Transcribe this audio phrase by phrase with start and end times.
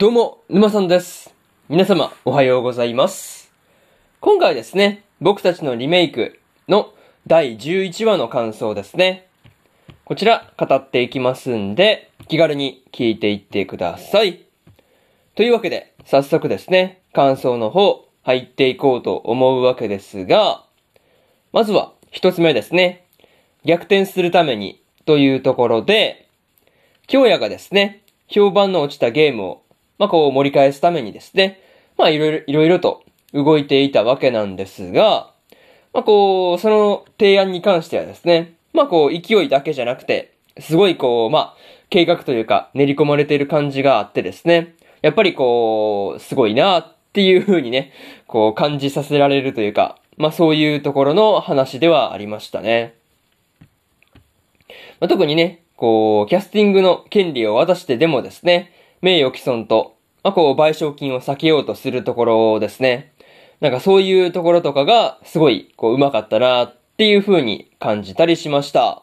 [0.00, 1.34] どうも、沼さんです。
[1.68, 3.52] 皆様、おはようございます。
[4.20, 6.94] 今回ですね、僕たちのリメイクの
[7.26, 9.28] 第11話の感想ですね。
[10.06, 14.46] こちら、語っていきますんで、気軽に聞いていってください。
[15.34, 20.64] というわけで、早速ですね、感想の方、入っていこうと思うわけですが、
[21.52, 23.04] まずは、一つ目ですね。
[23.66, 26.26] 逆転するために、というところで、
[27.06, 29.62] 京也がですね、評判の落ちたゲームを、
[30.00, 31.60] まあ、こう盛り返すためにですね、
[31.98, 33.04] まあ、いろいろ、いろいろと
[33.34, 35.30] 動いていたわけなんですが、
[35.92, 41.56] まあ、こう、その提案に関してはですね、まあ、こう、勢いだけじゃなくて、すごいこう、まあ、
[41.90, 47.92] 計画というか、練り込まれている感じがあってですね、やっぱりこう、すごいなっていう風にね、
[48.26, 52.94] こう、感じさせられるというか、まあ、そういうところの話ではありましたね。
[54.98, 58.72] まあ、特にね、こう、キャスティングの権利を渡してでもですね、
[59.02, 63.12] 名誉毀損と、まあ、こう、賠償金を避けようとするところですね。
[63.60, 69.02] なんかそういうところとかが、すごい、こう、上手かったなっていう風に感じたりしました。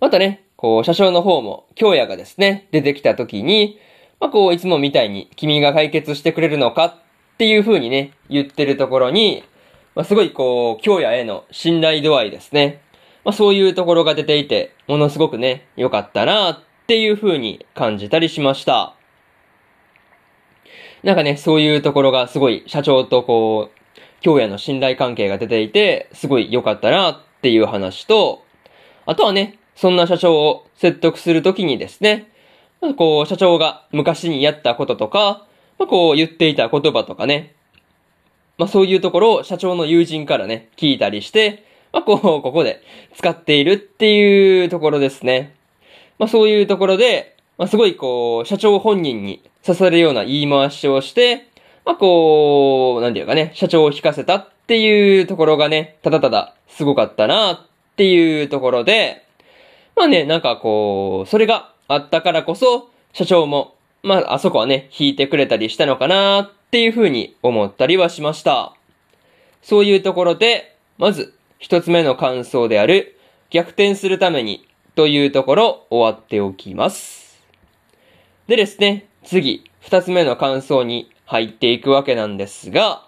[0.00, 3.78] またね、こう、車掌の方も、京也がですね、出てきた時に、
[4.20, 6.94] まあ、こう、いつもみたいに、君が解決してくれるのかっ
[7.38, 9.44] ていう風にね、言ってるところに、
[9.94, 12.82] まあ、すごいこう、京也への信頼度合いですね。
[13.24, 16.60] まあ、そういうところが出ていて、ものすごくね、良かったなっ
[16.92, 18.94] っていう風に感じたりしました。
[21.02, 28.44] なんかね、そういうところがすごい社長とこう、京也の信頼関係が出ていて、すごい良かったなっていう話と、
[29.06, 32.30] あとはね、そんな社長を説得するときにですね、
[32.82, 35.46] まあこう、社長が昔にやったこととか、
[35.78, 37.54] まあ、こう言っていた言葉とかね、
[38.58, 42.82] まあそういうところを社長の友人からね、聞いたりして、まあこう、ここで
[43.14, 45.56] 使っているっていうところですね。
[46.18, 51.48] まあそういうところで、まあすごいこう、社長本人に刺さるような言い回しをして、
[51.84, 57.60] まあこう、なんていうかね、社長を引かせたっていうところがね、ただただすごかったなっ
[57.96, 59.24] ていうところで、
[59.96, 68.74] まあね、なんかこう、それがあったからこそ、社長も、まああそこはね、引いてくれたりしたのかなっていうふうに思ったりはしました。
[69.62, 73.18] そういうところで、まず、一つ目の感想である、
[73.50, 77.42] 逆転するために、というところ、終わっておきます。
[78.46, 83.06] でですね、次、二つ目の感想に入っていくわけなんですが、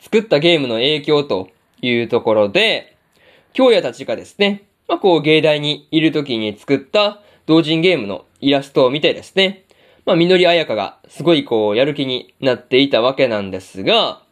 [0.00, 1.50] 作ったゲームの影響と
[1.80, 2.96] いうところで、
[3.52, 9.64] 京也たちがですね、まあ、こう、芸大にいる時に作った同人ゲームのイラストを見てですね、
[10.04, 14.22] まあ、みのりあやかがすごいこう、やる気になっていたわけなんですが、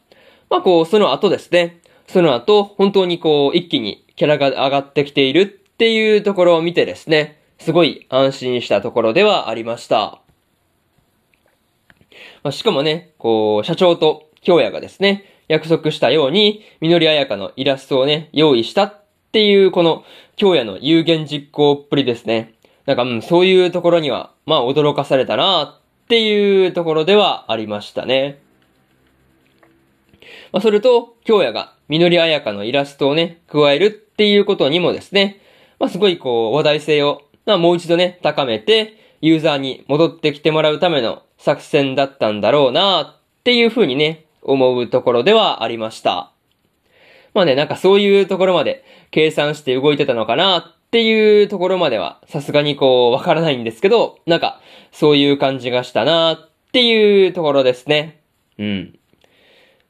[0.50, 10.20] まあ、こう、その後ですね、その後、本当にこう、一気にキャラが上がってきているっていうところを見てですね、すごい安心したところではありました。
[12.44, 19.02] まあ、しかもね、こう、社長と京也がですね、約束したように、みのりあやかのイラストをね、用意したっ
[19.32, 20.04] ていう、この、
[20.36, 22.54] 京也の有言実行っぷりですね。
[22.86, 28.38] なんか、うん、そういうところには、まあ、驚かされたなっていうところではありましたね。
[30.52, 35.40] まあ、それと、京也が、みのりあやかのイラストをね、加えるっていうことにもですね、
[35.78, 46.30] まあ、すごいこう、話題性を、まあ、もう一度ね、高めて、ユーザーに戻ってきてもらうための作戦だったんだろうなっていうふうにね、思うところではありました。
[47.32, 54.60] まあね、なんかそういうところまで計算して動いてたのかなっていうところまではさすがにこうわからないんですけど、なんか
[54.92, 58.20] そういう感じがしたなっていうところですね。
[58.58, 58.98] うん。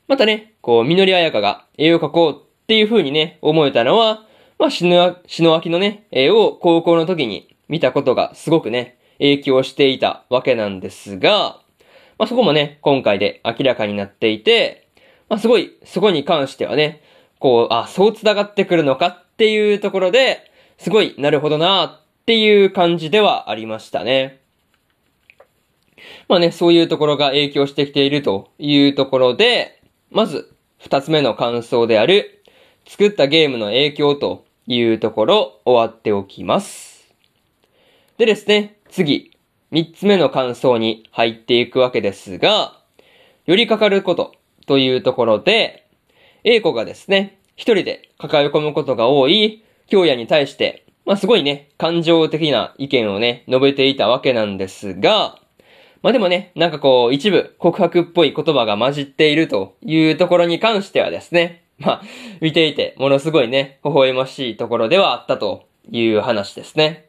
[0.06, 4.26] またね、こう、みのりあやかが絵を描こうっていう風にね、思えたのは、
[4.64, 11.60] まあ、しの、しのあきのね、絵を高校の時に見たことがすごくね、影響していたわけなんですが、
[12.16, 14.88] まあ、そこもね、今回で明らかになっていて、
[15.28, 17.02] まあ、すごい、そこに関してはね、
[17.40, 24.40] こう、あ、そう繋がってくるのかっていうところで、すごい、なるほどなっていう感じではありましたね。
[26.26, 32.42] まあね、そういうところが影響してきているというところで、まず、二つ目の感想である、
[32.86, 37.12] 作ったゲームの影響というところ、終わっておきます。
[38.18, 39.32] でですね、次、
[39.70, 42.78] 三つ目の感想に入っていくわけですが、
[43.46, 44.32] 寄りかかること
[44.66, 45.86] というところで、
[46.44, 55.38] A 子がですね、一人で抱え込むことが多い京也に対して、まあすごいね、感情的な意見をね、述べていたわけなんですが、
[56.02, 62.02] まあでもね、なんかこう、一部告白っぽい言葉が混じっているというところに関してはですね、 まあ、
[62.40, 67.06] 見ていて、ものすごいね、微笑ましいところではあったという話ですね。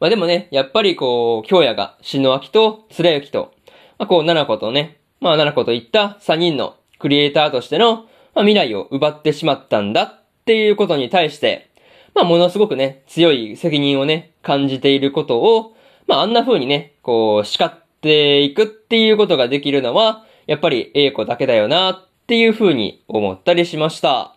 [0.00, 3.52] まあでもね、やっぱりこう、京也が篠明と貫之と、
[3.98, 11.70] まあこう、七子とね、まあ七子といった三人のクリエイターとしての、まあ未来を奪ってしまったんだっていうことに対して、
[12.14, 15.74] まあものすごくね、強い責任をね、感じていることを、
[16.06, 24.34] まああんな風にね、こう、叱っていくっていうことができるのは、やっぱり英子だけだよなっていう風に思ったりしました。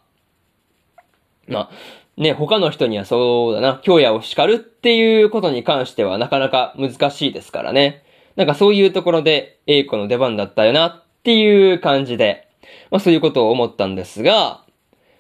[1.48, 8.04] まあ、ね、他の人にはそうだな、京也を叱るっていうことに関してはなかなか難しいですからね。
[8.36, 12.50] なんかそういうところで英子の出番だったよなっていう感じで、
[12.92, 14.66] まあそういうことを思ったんですが、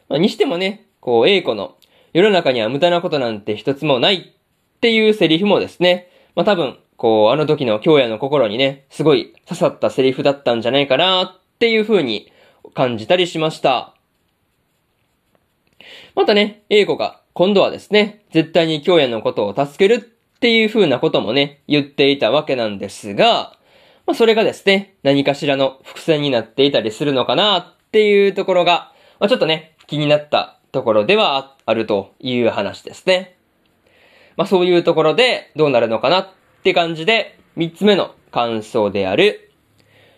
[0.09, 1.77] まあ、にしてもね、こう英子の
[2.11, 12.33] 世の中には無駄なことなんて一つもないっていうセリフもですね、まあ多分、こうあの時の京也の心にね、すごい刺さったセリフだったんじゃないかなっていう風に
[12.75, 13.95] 感じたりしました。
[16.13, 23.57] またね、英子が今度はですね、絶対に京也のことを助けるっていう風なこともね、言っていたわけなんですが、
[24.05, 33.37] まあそれがですね、何かしらの伏線になっていたりするのかなっていうところが、まあちょっとね、気になったところではあるという話ですね。
[34.35, 36.29] まあそういうところでどうなるのかなっ
[36.63, 39.51] て感じで、三つ目の感想である、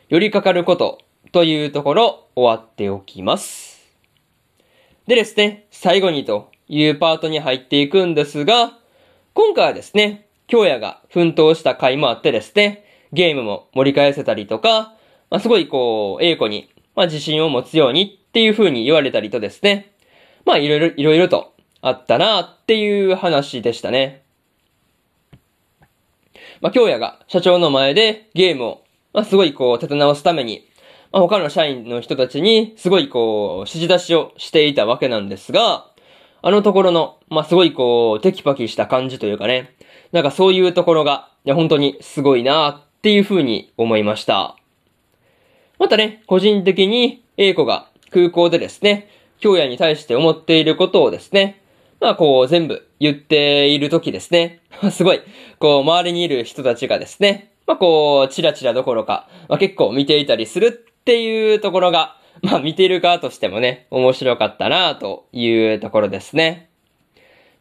[0.10, 1.00] 寄りかかること
[1.32, 3.86] というところ終わっておきます。
[5.08, 8.78] でですね、最後にというパートに入っていくんですが、
[9.34, 14.94] 今回はですね、京也が奮闘した回もあってですね、ゲームも盛り返せたりとか、
[15.30, 19.92] まあ、すごいこう、英子に、まあ、自信を持つようにっていう風に言われたりとですね、
[20.46, 24.24] まあいろいろ、いろいろとあったなっていう話でしたね。
[26.62, 28.84] まあ、京也が社長の前でゲームを、
[29.14, 30.68] まあ、すごいこう、立て直すために、
[31.12, 35.88] まあ、他の社員の人たちにすごいこう、指示出しをしていたわけなんですが、
[36.42, 39.76] あのところの、まあ、すごいこう、テキパキした感じというかね、
[40.12, 44.56] なんかそういうところが、いや、本当にすごいなっていう風に思いました。
[45.80, 49.10] またね、個人的に、英子が空港でですね、
[49.40, 51.62] 京也に対して思っていることをですね、
[52.00, 54.62] まあこう全部言っている時ですね、
[54.92, 55.22] すごい、
[55.60, 66.70] こう周りにいる人たちがですね、まあこう、チラチラどころか、まあ結構見ていたりするっていうところが、 まあ見てる側としてもね、面白かったなというところですね。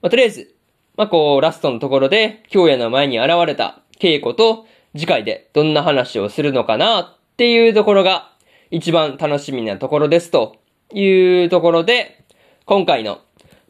[0.02, 0.56] まあとりあえず、
[0.96, 4.66] まあこう、ラストのところで、京也の前に現れた稽古と、
[4.96, 8.32] 次回でどんな話をするのかなっていうところが、
[8.72, 10.56] 一番楽しみなところですと
[10.92, 12.18] いうところで、
[12.64, 13.20] 今回の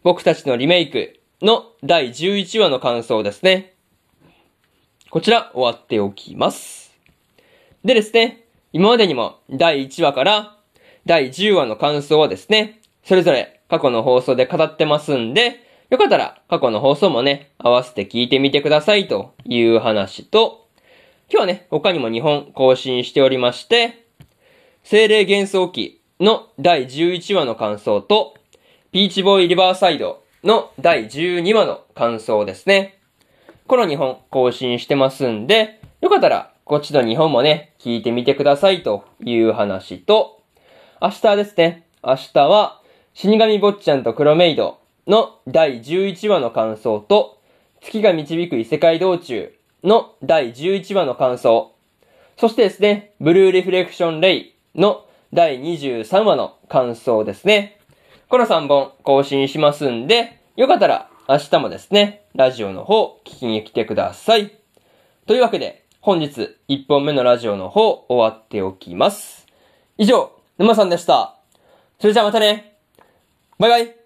[0.03, 3.75] 僕たちのリメイクの第11話の感想ですね。
[5.11, 6.97] こちら終わっておきます。
[7.85, 8.46] でですね、
[8.77, 10.55] 今までにも第1話から
[11.07, 20.69] 第10話の感想はですね、それぞれ過去の放送で語ってますんで、よかったら過去の放送もね、合わせて聞いてみてくださいという話と、
[21.31, 24.05] 今日はね、他にも2本更新しておりまして、
[24.85, 28.35] 精霊幻想記の第11話の感想と、
[28.93, 32.99] ピーチボーイリバーサイドの第12話の感想ですね。
[33.69, 40.43] この2本更新してますんで、よかったらこっちの日本もね、聞いてみてくださいという話と、
[41.01, 42.83] 明日ですね、明日は、
[43.15, 47.41] 死神坊ちゃんと黒メイドの第11話の感想と、
[47.81, 49.55] 月が導く異世界道中
[49.85, 51.77] の第11話の感想、
[52.37, 57.79] そしてですね、ブルーリフレクションレイの第23話の感想ですね。
[58.29, 64.59] この3本更新しますんで、よかったら明日もですね、ラジオの方聞きに来てください。
[65.29, 69.45] というわけで、本日1本目のラジオの方終わっておきます。
[69.99, 71.35] 以上、沼さんでした。
[72.01, 72.77] それじゃあまたね。
[73.59, 74.06] バイバイ。